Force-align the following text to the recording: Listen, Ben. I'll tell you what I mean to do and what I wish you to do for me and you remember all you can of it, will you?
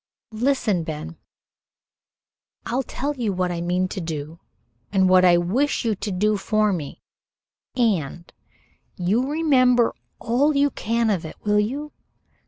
Listen, 0.31 0.83
Ben. 0.83 1.15
I'll 2.65 2.81
tell 2.81 3.15
you 3.15 3.31
what 3.31 3.51
I 3.51 3.61
mean 3.61 3.87
to 3.89 4.01
do 4.01 4.39
and 4.91 5.07
what 5.07 5.23
I 5.23 5.37
wish 5.37 5.85
you 5.85 5.93
to 5.93 6.09
do 6.11 6.37
for 6.37 6.73
me 6.73 7.03
and 7.77 8.33
you 8.97 9.29
remember 9.29 9.93
all 10.17 10.55
you 10.55 10.71
can 10.71 11.11
of 11.11 11.23
it, 11.23 11.35
will 11.43 11.59
you? 11.59 11.91